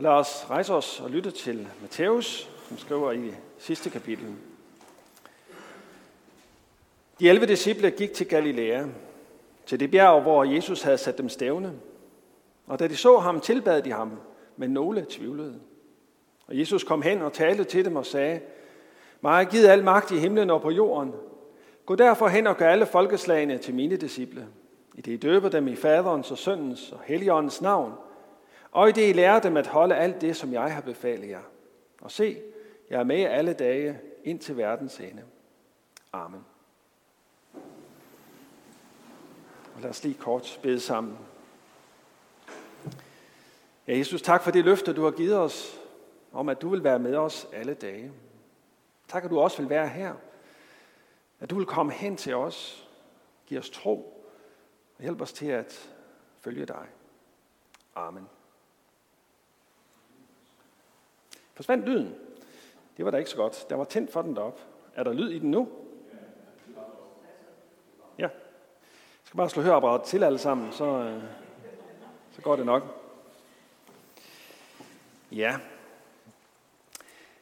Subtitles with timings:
[0.00, 4.26] Lad os rejse os og lytte til Matthæus, som skriver i sidste kapitel.
[7.20, 8.84] De 11 disciple gik til Galilea,
[9.66, 11.72] til det bjerg, hvor Jesus havde sat dem stævne.
[12.66, 14.20] Og da de så ham, tilbad de ham,
[14.56, 15.60] men nogle tvivlede.
[16.46, 18.40] Og Jesus kom hen og talte til dem og sagde,
[19.20, 21.12] Mig er givet al magt i himlen og på jorden.
[21.86, 24.46] Gå derfor hen og gør alle folkeslagene til mine disciple.
[24.94, 27.92] I det I døber dem i faderens og søndens og helligåndens navn.
[28.72, 31.42] Og i det I lærer dem at holde alt det, som jeg har befalet jer.
[32.00, 32.42] Og se,
[32.90, 35.22] jeg er med alle dage ind til verdens ende.
[36.12, 36.44] Amen.
[39.74, 41.18] Og lad os lige kort bede sammen.
[43.86, 45.80] Ja, Jesus, tak for det løfte, du har givet os,
[46.32, 48.12] om at du vil være med os alle dage.
[49.08, 50.14] Tak, at du også vil være her.
[51.40, 52.88] At du vil komme hen til os,
[53.46, 54.26] give os tro
[54.96, 55.90] og hjælpe os til at
[56.40, 56.86] følge dig.
[57.94, 58.28] Amen.
[61.60, 62.14] Forsvandt lyden?
[62.96, 63.66] Det var da ikke så godt.
[63.70, 64.60] Der var tændt for den derop.
[64.94, 65.68] Er der lyd i den nu?
[68.18, 68.22] Ja.
[68.22, 68.30] Jeg
[69.24, 71.22] skal bare slå høreapparatet til alle sammen, så, øh,
[72.32, 72.82] så går det nok.
[75.32, 75.56] Ja.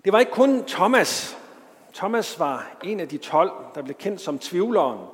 [0.04, 1.36] Det var ikke kun Thomas.
[1.94, 5.06] Thomas var en af de tolv, der blev kendt som tvivleren.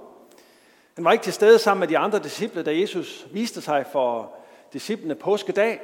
[0.95, 4.37] Han var ikke til stede sammen med de andre disciple, da Jesus viste sig for
[4.73, 5.81] disciplene påskedag.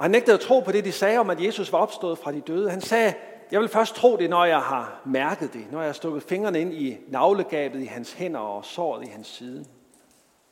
[0.00, 2.32] Og han nægtede at tro på det, de sagde om, at Jesus var opstået fra
[2.32, 2.70] de døde.
[2.70, 3.14] Han sagde,
[3.50, 6.60] jeg vil først tro det, når jeg har mærket det, når jeg har stukket fingrene
[6.60, 9.64] ind i navlegabet i hans hænder og såret i hans side.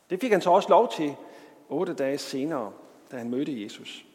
[0.09, 1.15] Det fik han så også lov til
[1.69, 2.71] otte dage senere,
[3.11, 4.05] da han mødte Jesus.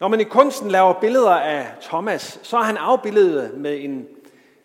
[0.00, 4.06] Når man i kunsten laver billeder af Thomas, så er han afbildet med en,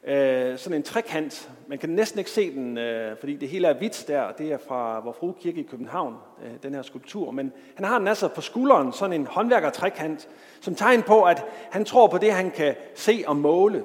[0.04, 1.50] øh, sådan en trekant.
[1.70, 4.32] Man kan næsten ikke se den, øh, fordi det hele er hvidt der.
[4.32, 7.32] Det er fra Vor Frue Kirke i København, øh, den her skulptur.
[7.32, 10.30] Men han har den altså på skulderen, sådan en håndværkertrækant,
[10.62, 13.84] som tegn på, at han tror på det, han kan se og måle.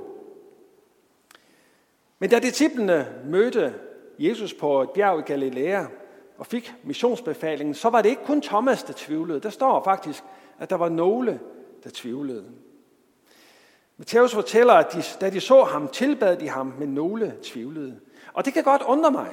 [2.19, 3.75] Men da disciplene mødte
[4.19, 5.85] Jesus på et bjerg i Galilea
[6.39, 9.41] og fik missionsbefalingen, så var det ikke kun Thomas, der tvivlede.
[9.41, 10.25] Der står faktisk,
[10.59, 11.41] at der var nogle,
[11.85, 12.45] der tvivlede.
[13.97, 18.01] Matthæus fortæller, at de, da de så ham, tilbad de ham, men nogle tvivlede.
[18.33, 19.31] Og det kan godt undre mig.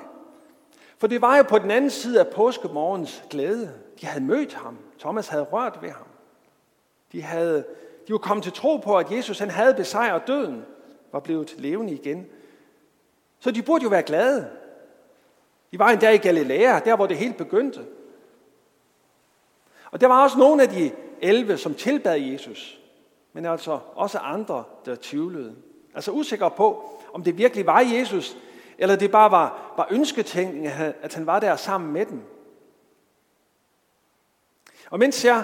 [0.98, 3.74] For det var jo på den anden side af påskemorgens glæde.
[4.02, 4.78] De havde mødt ham.
[5.00, 6.08] Thomas havde rørt ved ham.
[7.12, 7.66] De, havde,
[8.08, 10.66] de var kommet til tro på, at Jesus han havde besejret døden,
[11.12, 12.28] var blevet levende igen.
[13.40, 14.50] Så de burde jo være glade.
[15.72, 17.86] De var endda i Galilea, der hvor det helt begyndte.
[19.92, 20.92] Og der var også nogle af de
[21.22, 22.81] 11, som tilbad Jesus,
[23.34, 25.56] men altså også andre, der tvivlede.
[25.96, 28.38] Altså usikre på, om det virkelig var Jesus,
[28.78, 30.68] eller det bare var, var ønsketænkning,
[31.02, 32.22] at han var der sammen med dem.
[34.90, 35.44] Og mens jeg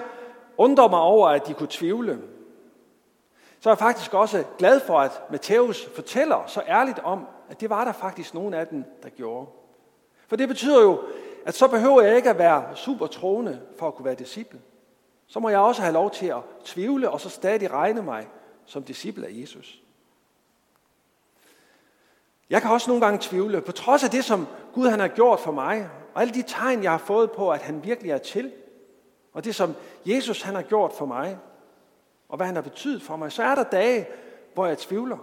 [0.58, 2.22] undrer mig over, at de kunne tvivle,
[3.60, 7.70] så er jeg faktisk også glad for, at Matthæus fortæller så ærligt om, at det
[7.70, 9.48] var der faktisk nogen af dem, der gjorde.
[10.28, 11.02] For det betyder jo,
[11.46, 14.60] at så behøver jeg ikke at være super troende for at kunne være disciple
[15.28, 18.28] så må jeg også have lov til at tvivle og så stadig regne mig
[18.66, 19.82] som disciple af Jesus.
[22.50, 25.40] Jeg kan også nogle gange tvivle, på trods af det, som Gud han har gjort
[25.40, 28.52] for mig, og alle de tegn, jeg har fået på, at han virkelig er til,
[29.34, 29.74] og det, som
[30.06, 31.40] Jesus han har gjort for mig,
[32.30, 34.08] og hvad han har betydet for mig, så er der dage,
[34.54, 35.18] hvor jeg tvivler.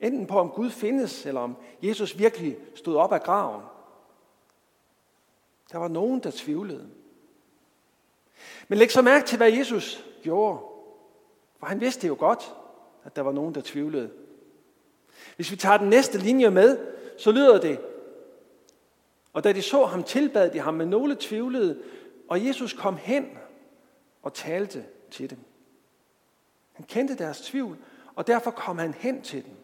[0.00, 3.62] Enten på, om Gud findes, eller om Jesus virkelig stod op af graven.
[5.72, 6.90] Der var nogen, der tvivlede.
[8.68, 10.58] Men læg så mærke til, hvad Jesus gjorde.
[11.58, 12.54] For han vidste jo godt,
[13.04, 14.10] at der var nogen, der tvivlede.
[15.36, 16.78] Hvis vi tager den næste linje med,
[17.18, 17.80] så lyder det,
[19.32, 21.82] og da de så ham, tilbad de ham, men nogle tvivlede,
[22.28, 23.38] og Jesus kom hen
[24.22, 25.38] og talte til dem.
[26.72, 27.76] Han kendte deres tvivl,
[28.14, 29.54] og derfor kom han hen til dem.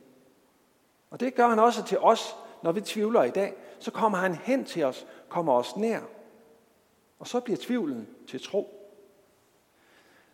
[1.11, 3.55] Og det gør han også til os, når vi tvivler i dag.
[3.79, 6.01] Så kommer han hen til os, kommer os nær.
[7.19, 8.75] Og så bliver tvivlen til tro.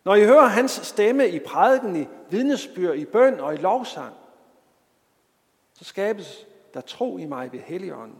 [0.03, 4.13] Når I hører hans stemme i prædiken, i vidnesbyrd, i bøn og i lovsang,
[5.73, 8.17] så skabes der tro i mig ved Helligånden.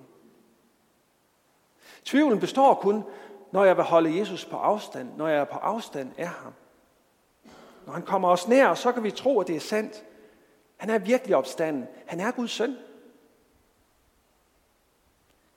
[2.05, 3.03] Tvivlen består kun,
[3.51, 6.53] når jeg vil holde Jesus på afstand, når jeg er på afstand af ham.
[7.85, 10.03] Når han kommer os nær, så kan vi tro, at det er sandt.
[10.77, 11.87] Han er virkelig opstanden.
[12.05, 12.77] Han er Guds søn.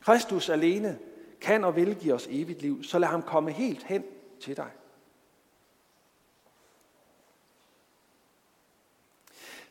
[0.00, 0.99] Kristus alene
[1.40, 4.05] kan og vil give os evigt liv, så lad ham komme helt hen
[4.40, 4.70] til dig.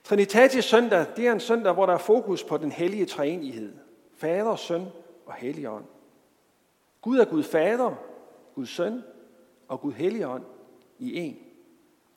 [0.04, 3.74] Trinitatis søndag, det er en søndag, hvor der er fokus på den hellige treenighed.
[4.18, 4.86] Fader, søn
[5.26, 5.86] og helligånd.
[7.02, 7.96] Gud er Gud fader,
[8.56, 9.04] Gud søn
[9.68, 10.44] og Gud helligånd
[11.00, 11.38] i en.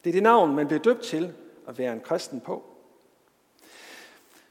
[0.04, 1.34] Det er det navn, man bliver døbt til
[1.68, 2.64] at være en kristen på.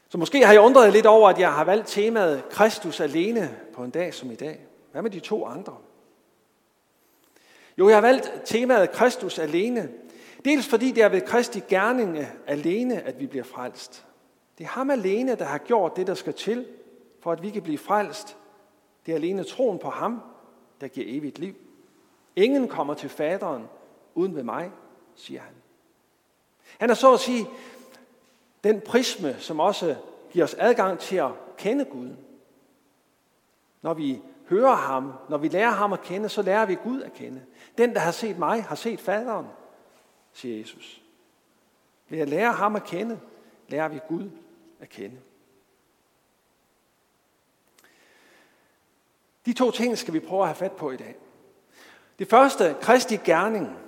[0.08, 3.84] Så måske har jeg undret lidt over, at jeg har valgt temaet Kristus alene på
[3.84, 4.66] en dag som i dag.
[4.92, 5.76] Hvad med de to andre?
[7.78, 9.92] Jo, jeg har valgt temaet Kristus alene.
[10.44, 14.06] Dels fordi det er ved Kristi gerning alene, at vi bliver frelst.
[14.58, 16.66] Det er ham alene, der har gjort det, der skal til,
[17.20, 18.36] for at vi kan blive frelst.
[19.06, 20.20] Det er alene troen på ham,
[20.80, 21.54] der giver evigt liv.
[22.36, 23.68] Ingen kommer til faderen
[24.14, 24.70] uden ved mig,
[25.14, 25.54] siger han.
[26.78, 27.46] Han er så at sige
[28.64, 29.96] den prisme, som også
[30.30, 32.10] giver os adgang til at kende Gud.
[33.82, 37.12] Når vi hører ham, når vi lærer ham at kende, så lærer vi Gud at
[37.12, 37.42] kende.
[37.78, 39.46] Den, der har set mig, har set faderen,
[40.32, 41.02] siger Jesus.
[42.08, 43.20] Ved at lære ham at kende,
[43.68, 44.30] lærer vi Gud
[44.80, 45.16] at kende.
[49.46, 51.16] De to ting skal vi prøve at have fat på i dag.
[52.18, 53.78] Det første, Kristi gerning.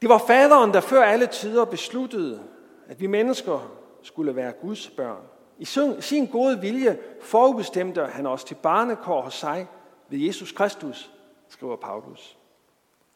[0.00, 2.48] Det var faderen, der før alle tider besluttede,
[2.86, 3.70] at vi mennesker
[4.02, 5.22] skulle være Guds børn.
[5.58, 5.64] I
[6.00, 9.66] sin gode vilje forudbestemte han os til barnekår hos sig
[10.08, 11.12] ved Jesus Kristus,
[11.48, 12.38] skriver Paulus.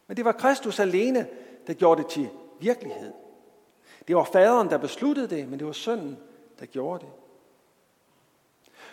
[0.07, 1.27] Men det var Kristus alene,
[1.67, 2.29] der gjorde det til
[2.61, 3.13] virkelighed.
[4.09, 6.19] Det var faderen, der besluttede det, men det var sønnen,
[6.61, 7.13] der gjorde det.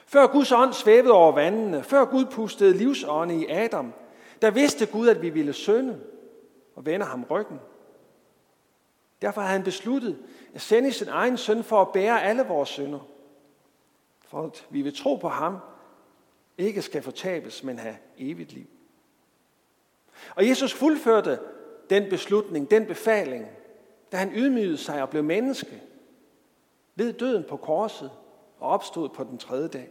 [0.05, 3.93] Før Guds ånd svævede over vandene, før Gud pustede livsånde i Adam,
[4.41, 5.99] der vidste Gud, at vi ville synde
[6.75, 7.59] og vende ham ryggen.
[9.21, 10.17] Derfor havde han besluttet
[10.53, 12.99] at sende sin egen søn for at bære alle vores synder.
[14.27, 15.57] For at vi vil tro på ham,
[16.57, 18.67] ikke skal fortabes, men have evigt liv.
[20.35, 21.39] Og Jesus fuldførte
[21.89, 23.47] den beslutning, den befaling,
[24.11, 25.81] da han ydmygede sig og blev menneske,
[26.95, 28.11] ved døden på korset
[28.59, 29.89] og opstod på den tredje dag.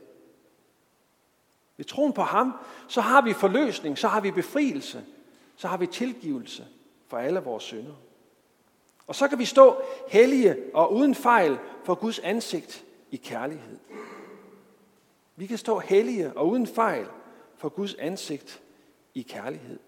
[1.77, 2.53] Ved troen på ham,
[2.89, 5.05] så har vi forløsning, så har vi befrielse,
[5.57, 6.67] så har vi tilgivelse
[7.09, 7.95] for alle vores synder.
[9.07, 13.79] Og så kan vi stå hellige og uden fejl for Guds ansigt i kærlighed.
[15.37, 17.07] Vi kan stå hellige og uden fejl
[17.57, 18.63] for Guds ansigt
[19.15, 19.79] i kærlighed.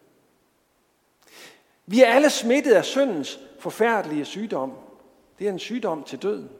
[1.86, 4.72] Vi er alle smittet af syndens forfærdelige sygdom.
[5.38, 6.50] Det er en sygdom til døden.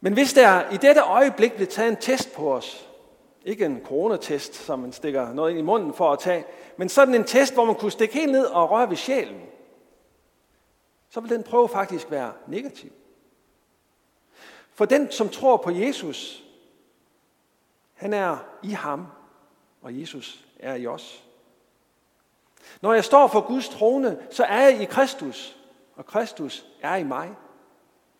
[0.00, 2.88] Men hvis der i dette øjeblik blev taget en test på os,
[3.44, 6.44] ikke en coronatest, som man stikker noget ind i munden for at tage,
[6.76, 9.40] men sådan en test, hvor man kunne stikke helt ned og røre ved sjælen,
[11.10, 12.90] så vil den prøve faktisk være negativ.
[14.80, 16.44] For den, som tror på Jesus,
[17.94, 19.06] han er i ham,
[19.82, 21.24] og Jesus er i os.
[22.80, 25.58] Når jeg står for Guds trone, så er jeg i Kristus,
[25.96, 27.36] og Kristus er i mig.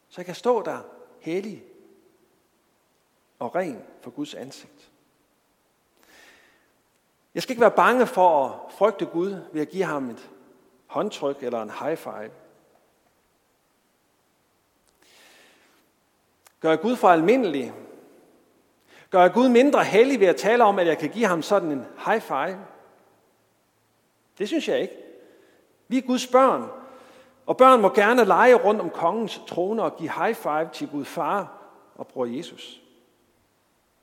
[0.08, 0.78] Så jeg kan stå der
[1.20, 1.64] hellig
[3.38, 4.90] og ren for Guds ansigt.
[7.34, 10.30] Jeg skal ikke være bange for at frygte Gud ved at give ham et
[10.86, 12.30] håndtryk eller en high five.
[16.60, 17.72] Gør jeg Gud for almindelig?
[19.10, 21.70] Gør jeg Gud mindre hellig ved at tale om, at jeg kan give ham sådan
[21.70, 22.58] en high five?
[24.38, 24.94] Det synes jeg ikke.
[25.88, 26.68] Vi er Guds børn,
[27.46, 31.04] og børn må gerne lege rundt om kongens trone og give high five til Gud
[31.04, 31.62] far
[31.94, 32.80] og bror Jesus.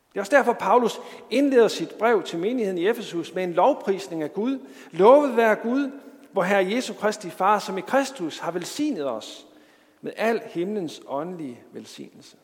[0.09, 1.00] Det er også derfor, Paulus
[1.30, 4.59] indleder sit brev til menigheden i Efesus med en lovprisning af Gud.
[4.92, 5.92] Lovet være Gud,
[6.31, 9.47] hvor Herre Jesu Kristi Far, som i Kristus har velsignet os
[10.02, 12.37] med al himlens åndelige velsignelse.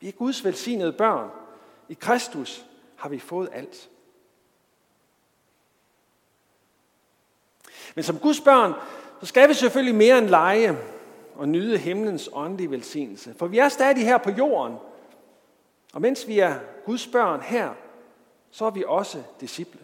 [0.00, 1.30] Vi er Guds velsignede børn.
[1.88, 3.90] I Kristus har vi fået alt.
[7.94, 8.72] Men som Guds børn,
[9.20, 10.78] så skal vi selvfølgelig mere end lege
[11.34, 13.34] og nyde himlens åndelige velsignelse.
[13.38, 14.76] For vi er stadig her på jorden.
[15.92, 17.74] Og mens vi er Guds børn her,
[18.50, 19.80] så er vi også disciple.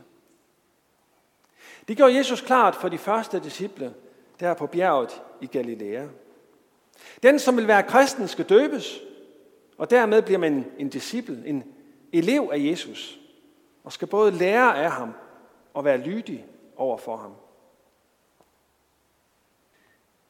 [1.89, 3.95] Det gjorde Jesus klart for de første disciple
[4.41, 6.07] der på bjerget i Galilea.
[7.23, 9.01] Den, som vil være kristen, skal døbes,
[9.81, 11.65] og dermed bliver man en disciple, en
[12.13, 13.21] elev af Jesus,
[13.85, 15.13] og skal både lære af ham
[15.75, 16.47] og være lydig
[16.77, 17.33] over for ham.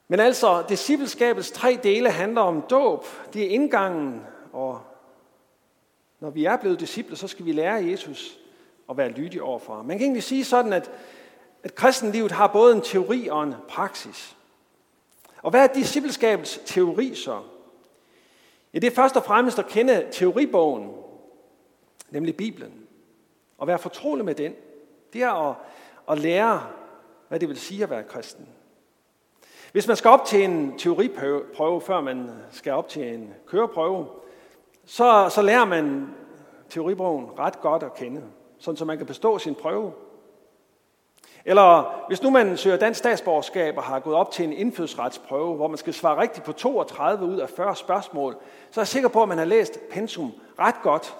[0.07, 3.05] Men altså, discipleskabets tre dele handler om dåb.
[3.33, 4.21] Det er indgangen,
[4.53, 4.81] og
[6.19, 8.39] når vi er blevet disciple, så skal vi lære Jesus
[8.87, 9.85] og være lydige over for ham.
[9.85, 10.91] Man kan egentlig sige sådan, at,
[11.63, 14.35] at kristenlivet har både en teori og en praksis.
[15.41, 17.41] Og hvad er discipleskabets teori så?
[18.73, 20.91] Ja, det er først og fremmest at kende teoribogen,
[22.09, 22.73] nemlig Bibelen,
[23.57, 24.53] og være fortrolig med den.
[25.13, 25.55] Det er at,
[26.09, 26.67] at lære,
[27.27, 28.47] hvad det vil sige at være kristen.
[29.71, 34.07] Hvis man skal op til en teoriprøve, før man skal op til en køreprøve,
[34.85, 36.07] så, så lærer man
[36.69, 38.23] teoribogen ret godt at kende,
[38.57, 39.93] sådan så man kan bestå sin prøve.
[41.45, 45.67] Eller hvis nu man søger dansk statsborgerskab og har gået op til en indfødsretsprøve, hvor
[45.67, 48.35] man skal svare rigtigt på 32 ud af 40 spørgsmål,
[48.71, 51.15] så er jeg sikker på, at man har læst pensum ret godt.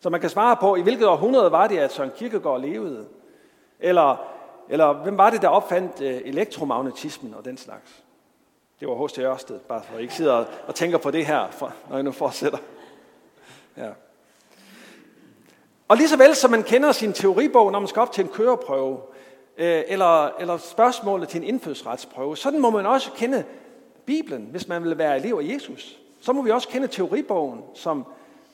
[0.00, 3.06] Så man kan svare på, i hvilket århundrede var det, at Søren Kierkegaard levede?
[3.80, 4.16] Eller,
[4.68, 8.02] eller hvem var det, der opfandt øh, elektromagnetismen og den slags?
[8.80, 9.18] Det var H.C.
[9.18, 12.12] Ørsted, bare for at I ikke sidder og tænker på det her, når jeg nu
[12.12, 12.58] fortsætter.
[13.76, 13.90] Ja.
[15.88, 18.30] Og lige så vel som man kender sin teoribog, når man skal op til en
[18.30, 18.98] køreprøve,
[19.62, 23.44] Øh, eller, eller spørgsmålet til en indfødsretsprøve, sådan må man også kende
[24.04, 25.98] Bibelen, hvis man vil være elev af Jesus.
[26.20, 28.04] Så må vi også kende teoribogen, som,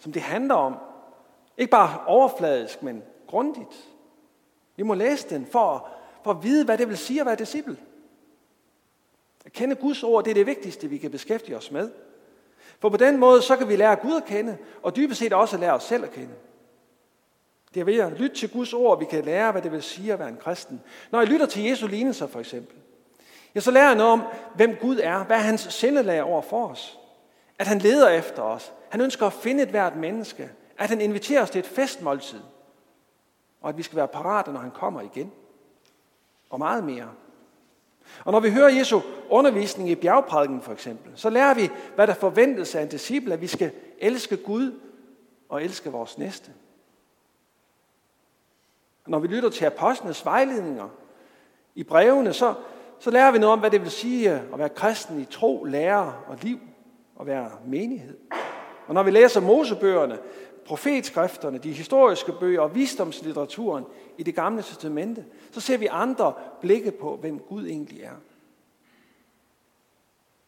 [0.00, 0.74] som det handler om.
[1.58, 3.88] Ikke bare overfladisk, men grundigt.
[4.76, 5.88] Vi må læse den for,
[6.24, 7.76] for at vide, hvad det vil sige at være disciple.
[9.44, 11.90] At kende Guds ord, det er det vigtigste, vi kan beskæftige os med.
[12.78, 15.56] For på den måde, så kan vi lære Gud at kende, og dybest set også
[15.56, 16.34] lære os selv at kende.
[17.75, 20.12] Det er ved at lytte til Guds ord, vi kan lære, hvad det vil sige
[20.12, 20.80] at være en kristen.
[21.10, 22.76] Når jeg lytter til Jesu lignelser for eksempel,
[23.54, 24.22] ja, så lærer jeg noget om,
[24.56, 26.98] hvem Gud er, hvad er hans sindelag over for os.
[27.58, 28.72] At han leder efter os.
[28.88, 30.50] Han ønsker at finde et hvert menneske.
[30.78, 32.40] At han inviterer os til et festmåltid.
[33.60, 35.32] Og at vi skal være parate, når han kommer igen.
[36.50, 37.08] Og meget mere.
[38.25, 42.14] Og når vi hører Jesu undervisning i bjergprædiken for eksempel, så lærer vi, hvad der
[42.14, 44.80] forventes af en disciple, at vi skal elske Gud
[45.48, 46.50] og elske vores næste.
[49.08, 50.88] Når vi lytter til apostlenes vejledninger
[51.74, 52.54] i brevene, så,
[52.98, 56.14] så lærer vi noget om, hvad det vil sige at være kristen i tro, lære
[56.26, 56.58] og liv
[57.16, 58.16] og være menighed.
[58.86, 60.18] Og når vi læser Mosebøgerne,
[60.64, 63.84] profetskrifterne, de historiske bøger og visdomslitteraturen
[64.18, 68.14] i det gamle testamente, så ser vi andre blikke på, hvem Gud egentlig er.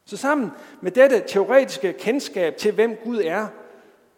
[0.04, 0.50] Så sammen
[0.80, 3.46] med dette teoretiske kendskab til, hvem Gud er,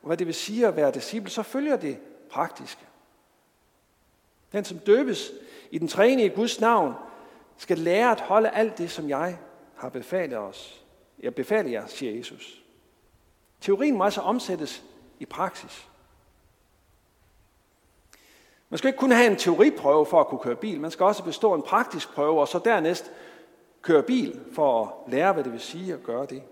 [0.02, 1.98] og hvad det vil sige at være disciple, så følger det
[2.30, 2.82] praktiske.
[4.52, 5.32] Den, som døbes
[5.70, 6.94] i den træne i Guds navn,
[7.56, 9.38] skal lære at holde alt det, som jeg
[9.74, 10.84] har befalet os.
[11.18, 12.62] Jeg befaler jer, siger Jesus.
[13.60, 14.82] Teorien må altså omsættes
[15.18, 15.88] i praksis.
[18.68, 20.80] Man skal ikke kun have en teoriprøve for at kunne køre bil.
[20.80, 23.12] Man skal også bestå en praktisk prøve, og så dernæst
[23.82, 26.42] køre bil for at lære, hvad det vil sige at gøre det.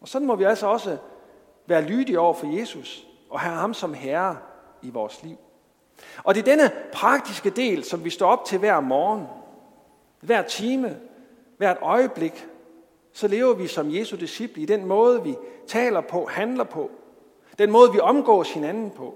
[0.00, 0.98] Og sådan må vi altså også
[1.66, 4.38] være lydige over for Jesus og have ham som herre
[4.82, 5.36] i vores liv.
[6.24, 9.26] Og det er denne praktiske del, som vi står op til hver morgen,
[10.20, 11.00] hver time,
[11.56, 12.46] hvert øjeblik,
[13.12, 15.36] så lever vi som Jesu disciple i den måde, vi
[15.66, 16.90] taler på, handler på,
[17.58, 19.14] den måde, vi omgås hinanden på,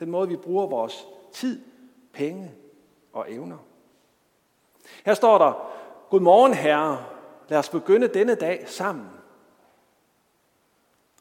[0.00, 1.60] den måde, vi bruger vores tid,
[2.12, 2.50] penge
[3.12, 3.56] og evner.
[5.04, 5.70] Her står der,
[6.10, 7.04] Godmorgen herre,
[7.48, 9.06] lad os begynde denne dag sammen.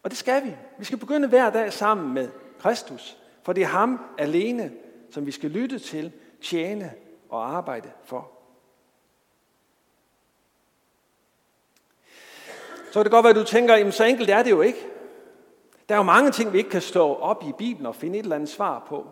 [0.03, 0.56] Og det skal vi.
[0.77, 2.29] Vi skal begynde hver dag sammen med
[2.60, 4.72] Kristus, for det er ham alene,
[5.11, 6.11] som vi skal lytte til,
[6.41, 6.93] tjene
[7.29, 8.31] og arbejde for.
[12.91, 14.85] Så kan det godt være, at du tænker, jamen så enkelt er det jo ikke.
[15.89, 18.23] Der er jo mange ting, vi ikke kan stå op i Bibelen og finde et
[18.23, 19.07] eller andet svar på.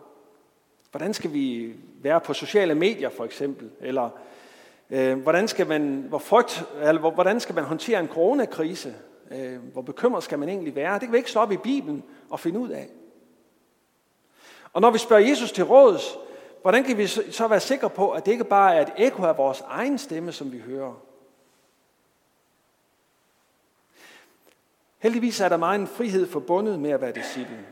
[0.90, 3.70] Hvordan skal vi være på sociale medier for eksempel?
[3.80, 4.10] Eller
[4.90, 8.94] øh, hvordan, skal man, hvor frygt, eller, hvordan skal man håndtere en coronakrise?
[9.30, 10.94] Øh, hvor bekymret skal man egentlig være?
[10.94, 12.88] Det kan vi ikke slå op i Bibelen og finde ud af.
[14.78, 16.18] Og når vi spørger Jesus til råds,
[16.62, 19.38] hvordan kan vi så være sikre på, at det ikke bare er et ekko af
[19.38, 21.02] vores egen stemme, som vi hører?
[24.98, 27.66] Heldigvis er der meget en frihed forbundet med at være disciple.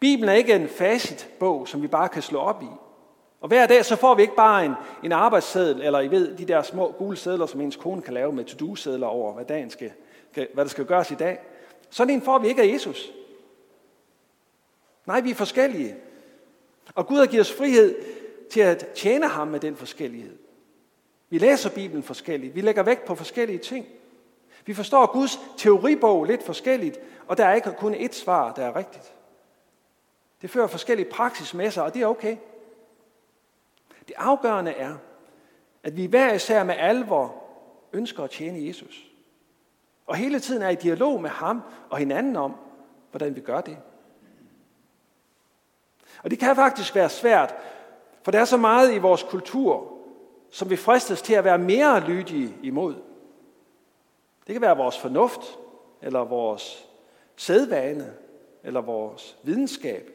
[0.00, 2.70] Bibelen er ikke en facitbog, som vi bare kan slå op i.
[3.40, 6.44] Og hver dag så får vi ikke bare en, en arbejdsseddel, eller I ved, de
[6.44, 9.92] der små gule sedler, som ens kone kan lave med to-do-sedler over, hvad, dagen skal,
[10.32, 11.38] hvad der skal gøres i dag.
[11.90, 13.12] Sådan en får vi ikke af Jesus.
[15.06, 15.96] Nej, vi er forskellige.
[16.94, 17.94] Og Gud har givet os frihed
[18.50, 20.38] til at tjene ham med den forskellighed.
[21.30, 22.54] Vi læser Bibelen forskelligt.
[22.54, 23.86] Vi lægger vægt på forskellige ting.
[24.66, 28.76] Vi forstår Guds teoribog lidt forskelligt, og der er ikke kun ét svar, der er
[28.76, 29.12] rigtigt.
[30.42, 32.36] Det fører forskellige praksis med sig, og det er okay.
[34.08, 34.94] Det afgørende er,
[35.82, 37.44] at vi hver især med alvor
[37.92, 39.06] ønsker at tjene Jesus.
[40.06, 42.54] Og hele tiden er i dialog med ham og hinanden om,
[43.10, 43.78] hvordan vi gør det.
[46.22, 47.54] Og det kan faktisk være svært,
[48.22, 49.92] for der er så meget i vores kultur,
[50.50, 52.94] som vi fristes til at være mere lydige imod.
[54.46, 55.58] Det kan være vores fornuft,
[56.02, 56.86] eller vores
[57.36, 58.12] sædvane,
[58.64, 60.10] eller vores videnskab.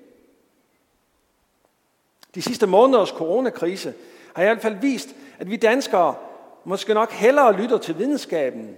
[2.36, 3.94] De sidste måneders coronakrise
[4.36, 6.16] har i hvert fald vist, at vi danskere
[6.64, 8.78] måske nok hellere lytter til videnskaben,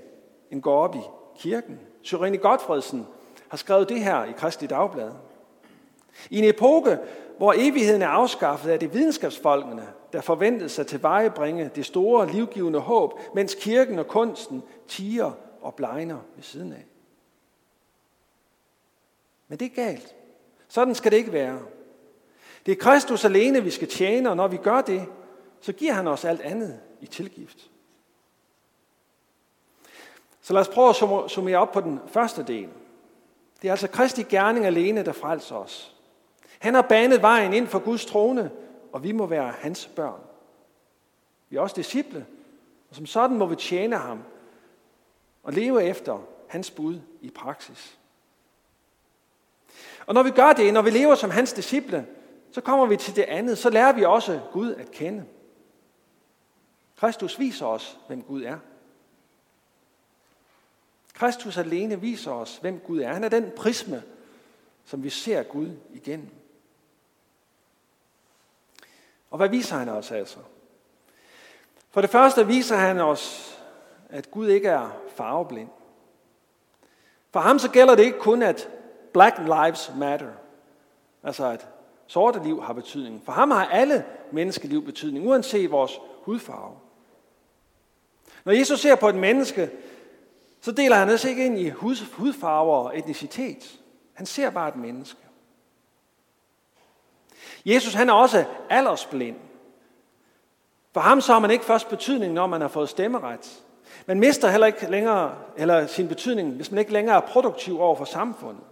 [0.52, 1.02] end går op i
[1.38, 1.80] kirken.
[2.02, 3.08] Syrene Godfredsen
[3.48, 5.12] har skrevet det her i Kristelig Dagblad.
[6.30, 7.00] I en epoke,
[7.38, 12.80] hvor evigheden er afskaffet, er det videnskabsfolkene, der forventede sig til vejebringe det store livgivende
[12.80, 16.86] håb, mens kirken og kunsten tiger og blegner ved siden af.
[19.48, 20.16] Men det er galt.
[20.68, 21.60] Sådan skal det ikke være.
[22.66, 25.06] Det er Kristus alene, vi skal tjene, og når vi gør det,
[25.62, 27.70] så giver han os alt andet i tilgift.
[30.42, 32.70] Så lad os prøve at summere op på den første del.
[33.62, 35.96] Det er altså Kristi gerning alene, der frelser os.
[36.60, 38.52] Han har banet vejen ind for Guds trone,
[38.92, 40.22] og vi må være hans børn.
[41.50, 42.26] Vi er også disciple,
[42.90, 44.24] og som sådan må vi tjene ham
[45.44, 48.00] og leve efter hans bud i praksis.
[50.06, 52.08] Og når vi gør det, når vi lever som hans disciple,
[52.52, 53.58] så kommer vi til det andet.
[53.58, 55.26] Så lærer vi også Gud at kende.
[56.98, 58.58] Kristus viser os, hvem Gud er.
[61.14, 63.14] Kristus alene viser os, hvem Gud er.
[63.14, 64.04] Han er den prisme,
[64.86, 66.30] som vi ser Gud igennem.
[69.32, 70.38] Og hvad viser han os altså?
[71.92, 73.56] For det første viser han os,
[74.10, 75.70] at Gud ikke er farveblind.
[77.32, 78.70] For ham så gælder det ikke kun, at
[79.14, 80.32] Black Lives Matter.
[81.24, 81.68] Altså at
[82.08, 83.22] sorte liv har betydning.
[83.26, 86.76] For ham har alle menneskeliv betydning, uanset vores hudfarve.
[88.46, 89.70] Når Jesus ser på et menneske,
[90.62, 93.80] så deler han altså ikke ind i hudfarver og etnicitet.
[94.14, 95.22] Han ser bare et menneske.
[97.66, 99.36] Jesus han er også aldersblind.
[100.94, 103.64] For ham så har man ikke først betydning, når man har fået stemmeret.
[104.06, 107.96] Man mister heller ikke længere eller sin betydning, hvis man ikke længere er produktiv over
[107.96, 108.64] for samfundet.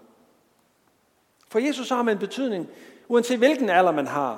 [1.50, 2.68] For Jesus har man en betydning,
[3.08, 4.34] uanset hvilken alder man har.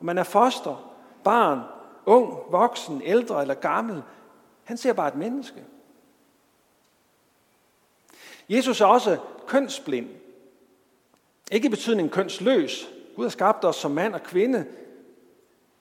[0.00, 1.60] Om man er foster, barn,
[2.06, 4.02] ung, voksen, ældre eller gammel.
[4.64, 5.64] Han ser bare et menneske.
[8.48, 10.08] Jesus er også kønsblind.
[11.52, 12.88] Ikke i betydning kønsløs.
[13.16, 14.66] Gud har skabt os som mand og kvinde.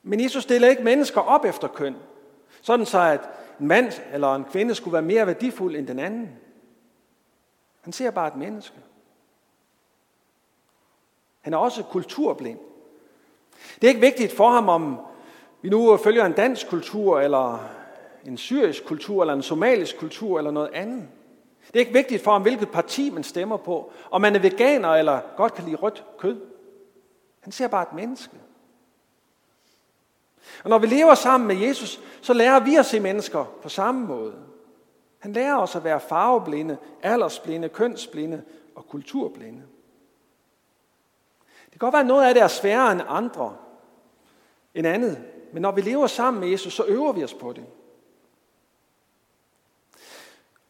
[0.03, 1.95] Men Jesus stiller ikke mennesker op efter køn.
[2.61, 6.29] Sådan så, at en mand eller en kvinde skulle være mere værdifuld end den anden.
[7.81, 8.75] Han ser bare et menneske.
[11.41, 12.59] Han er også kulturblind.
[13.75, 14.97] Det er ikke vigtigt for ham, om
[15.61, 17.69] vi nu følger en dansk kultur, eller
[18.25, 21.07] en syrisk kultur, eller en somalisk kultur, eller noget andet.
[21.67, 24.89] Det er ikke vigtigt for ham, hvilket parti man stemmer på, om man er veganer,
[24.89, 26.52] eller godt kan lide rødt kød.
[27.43, 28.37] Han ser bare et menneske.
[30.63, 34.07] Og når vi lever sammen med Jesus, så lærer vi at se mennesker på samme
[34.07, 34.35] måde.
[35.19, 38.43] Han lærer os at være farveblinde, aldersblinde, kønsblinde
[38.75, 39.61] og kulturblinde.
[41.65, 43.57] Det kan godt være, at noget af det er sværere end andre,
[44.73, 45.23] end andet.
[45.53, 47.65] Men når vi lever sammen med Jesus, så øver vi os på det.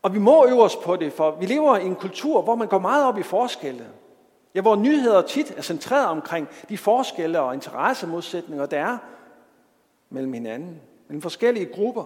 [0.01, 2.67] Og vi må øve os på det, for vi lever i en kultur, hvor man
[2.67, 3.89] går meget op i forskelle.
[4.55, 8.97] Ja, hvor nyheder tit er centreret omkring de forskelle og interessemodsætninger, der er
[10.09, 12.05] mellem hinanden, mellem forskellige grupper.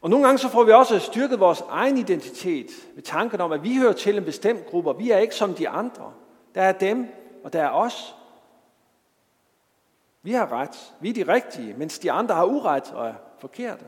[0.00, 3.62] Og nogle gange så får vi også styrket vores egen identitet ved tanken om, at
[3.62, 6.12] vi hører til en bestemt gruppe, vi er ikke som de andre.
[6.54, 7.08] Der er dem,
[7.44, 8.14] og der er os.
[10.22, 13.84] Vi har ret, vi er de rigtige, mens de andre har uret og er forkerte.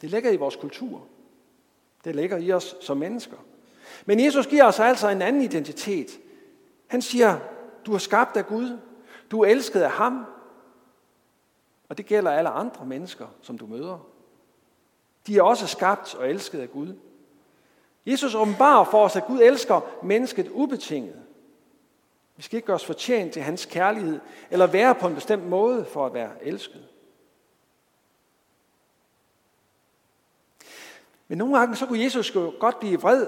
[0.00, 1.06] Det ligger i vores kultur.
[2.04, 3.36] Det ligger i os som mennesker.
[4.06, 6.20] Men Jesus giver os altså en anden identitet.
[6.86, 7.38] Han siger,
[7.86, 8.78] du er skabt af Gud.
[9.30, 10.26] Du er elsket af ham.
[11.88, 14.08] Og det gælder alle andre mennesker, som du møder.
[15.26, 16.94] De er også skabt og elsket af Gud.
[18.06, 21.22] Jesus åbenbarer for os, at Gud elsker mennesket ubetinget.
[22.36, 25.84] Vi skal ikke gøre os fortjent til hans kærlighed, eller være på en bestemt måde
[25.84, 26.84] for at være elsket.
[31.28, 33.26] Men nogle gange så kunne Jesus jo godt blive vred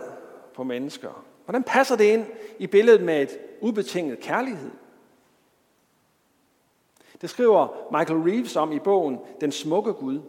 [0.54, 1.24] på mennesker.
[1.44, 2.26] Hvordan passer det ind
[2.58, 4.70] i billedet med et ubetinget kærlighed?
[7.20, 10.20] Det skriver Michael Reeves om i bogen Den smukke Gud.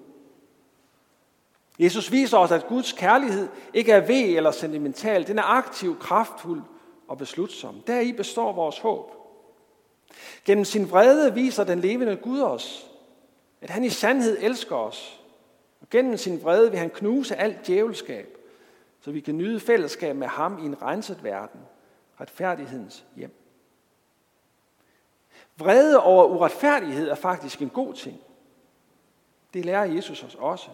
[1.80, 5.28] Jesus viser os, at Guds kærlighed ikke er ved eller sentimental.
[5.28, 6.62] Den er aktiv, kraftfuld
[7.08, 7.82] og beslutsom.
[7.88, 9.12] Deri består vores håb.
[10.46, 12.92] Gennem sin vrede viser den levende Gud os,
[13.62, 15.17] at han i sandhed elsker os.
[15.82, 18.38] Og gennem sin vrede vil han knuse alt djævelskab,
[19.02, 21.60] så vi kan nyde fællesskab med ham i en renset verden,
[22.22, 23.34] retfærdighedens hjem.
[25.58, 28.20] Vrede over uretfærdighed er faktisk en god ting.
[29.54, 30.70] Det lærer Jesus os også.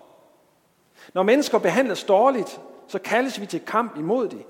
[1.14, 4.46] Når mennesker behandles dårligt, så kaldes vi til kamp imod det.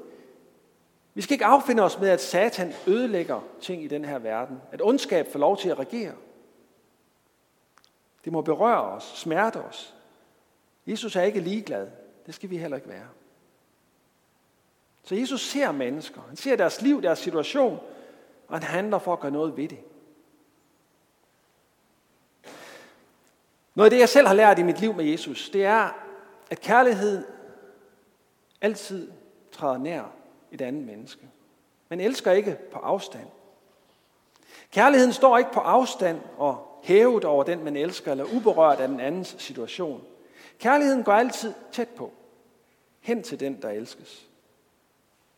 [1.14, 4.62] Vi skal ikke affinde os med, at Satan ødelægger ting i den her verden.
[4.72, 6.14] At ondskab får lov til at regere.
[8.26, 9.96] Det må berøre os, smerte os.
[10.88, 11.88] Jesus er ikke ligeglad.
[12.26, 13.08] Det skal vi heller ikke være.
[15.04, 16.22] Så Jesus ser mennesker.
[16.28, 17.80] Han ser deres liv, deres situation,
[18.48, 19.80] og han handler for at gøre noget ved det.
[23.76, 25.90] Noget af det, jeg selv har lært i mit liv med Jesus, det er,
[26.50, 27.26] at kærlighed
[28.62, 29.12] altid
[29.52, 30.04] træder nær
[30.52, 31.28] et andet menneske.
[31.90, 33.28] Man elsker ikke på afstand.
[34.72, 39.00] Kærligheden står ikke på afstand og hævet over den, man elsker, eller uberørt af den
[39.00, 40.04] andens situation.
[40.60, 42.14] Kærligheden går altid tæt på,
[43.00, 44.30] hen til den, der elskes.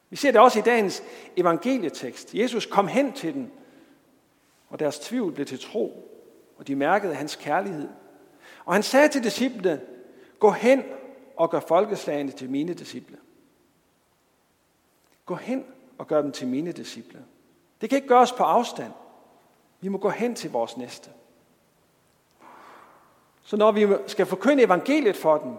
[0.10, 1.04] Vi ser det også i dagens
[1.38, 2.36] evangelietekst.
[2.36, 3.52] Jesus kom hen til dem,
[4.70, 6.12] og deres tvivl blev til tro,
[6.58, 7.90] og de mærkede hans kærlighed.
[8.66, 9.82] Og han sagde til disciplene,
[10.40, 10.84] gå hen
[11.36, 13.18] og gør folkeslagene til mine disciple.
[15.26, 15.66] Gå hen
[15.98, 17.26] og gør dem til mine disciple.
[17.82, 18.92] Det kan ikke gøres på afstand.
[19.82, 21.10] Vi må gå hen til vores næste.
[23.46, 25.52] Så når vi skal forkynde evangeliet for dem,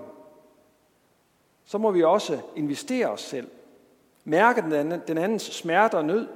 [1.65, 3.51] så må vi også investere os selv.
[4.25, 4.63] Mærke
[5.07, 6.29] den andens smerte og nød.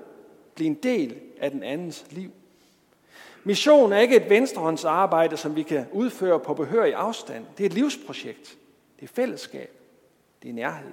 [0.55, 2.31] Blive en del af den andens liv.
[3.45, 7.47] Mission er ikke et venstrehåndsarbejde, som vi kan udføre på behørig afstand.
[7.59, 8.59] Det er et livsprojekt.
[9.01, 9.71] Det er fællesskab.
[10.43, 10.93] Det er nærhed.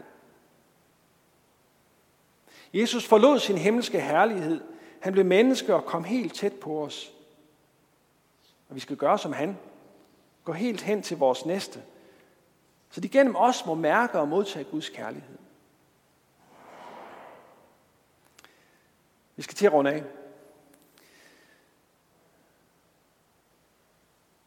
[2.73, 4.61] Jesus forlod sin himmelske herlighed.
[4.99, 7.13] Han blev menneske og kom helt tæt på os.
[8.69, 9.57] Og vi skal gøre som han.
[10.47, 11.83] Gå helt hen til vores næste.
[12.89, 15.37] Så de gennem os må mærke og modtage Guds kærlighed.
[19.35, 20.03] Vi skal til at runde af.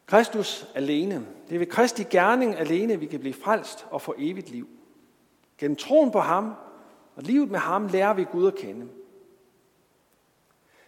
[0.05, 1.27] Kristus alene.
[1.49, 4.69] Det er ved Kristi gerning alene, vi kan blive frelst og få evigt liv.
[5.57, 6.53] Gennem troen på ham
[7.15, 8.89] og livet med ham lærer vi Gud at kende.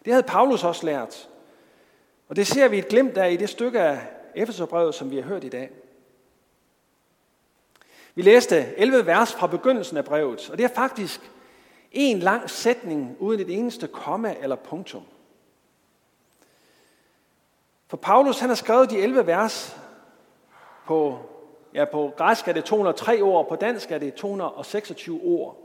[0.05, 1.29] Det havde Paulus også lært.
[2.27, 5.23] Og det ser vi et glimt af i det stykke af Efeserbrevet, som vi har
[5.23, 5.69] hørt i dag.
[8.15, 11.31] Vi læste 11 vers fra begyndelsen af brevet, og det er faktisk
[11.91, 15.03] en lang sætning uden et eneste komma eller punktum.
[17.87, 19.77] For Paulus han har skrevet de 11 vers
[20.85, 21.19] på,
[21.73, 25.57] ja, på græsk er det 203 ord, på dansk er det 226 ord.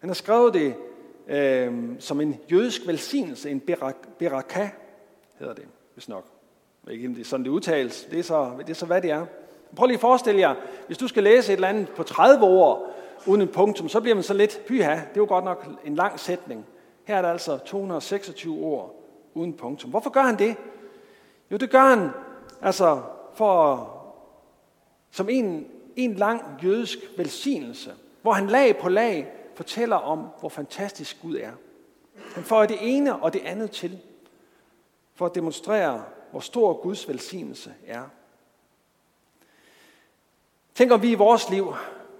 [0.00, 0.74] Han har skrevet det
[1.26, 3.60] øh, som en jødisk velsignelse, en
[4.18, 4.68] beraka,
[5.38, 6.39] hedder det, hvis nok.
[6.86, 8.04] Jeg ikke, om det er sådan, det udtales.
[8.10, 9.26] Det er, så, det er så, hvad det er.
[9.76, 10.54] Prøv lige at forestille jer,
[10.86, 12.94] hvis du skal læse et eller andet på 30 ord,
[13.26, 15.94] uden en punktum, så bliver man så lidt, pyha, det er jo godt nok en
[15.94, 16.66] lang sætning.
[17.04, 19.90] Her er der altså 226 ord uden punktum.
[19.90, 20.56] Hvorfor gør han det?
[21.50, 22.10] Jo, det gør han
[22.62, 23.02] altså
[23.34, 23.90] for,
[25.10, 25.66] som en,
[25.96, 31.52] en lang jødisk velsignelse, hvor han lag på lag fortæller om, hvor fantastisk Gud er.
[32.34, 33.98] Han får det ene og det andet til,
[35.14, 38.04] for at demonstrere, hvor stor Guds velsignelse er.
[40.74, 41.74] Tænk om vi i vores liv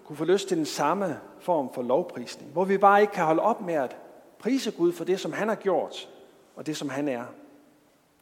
[0.04, 3.42] kunne få lyst til den samme form for lovprisning, hvor vi bare ikke kan holde
[3.42, 3.96] op med at
[4.38, 6.08] prise Gud for det, som han har gjort,
[6.56, 7.24] og det, som han er.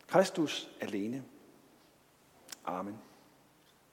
[0.09, 1.23] Kristus alene.
[2.65, 2.99] Amen.